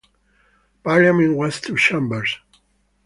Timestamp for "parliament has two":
0.83-1.77